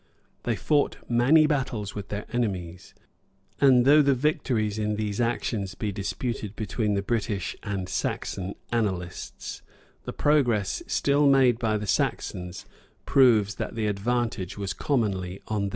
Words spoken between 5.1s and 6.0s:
actions be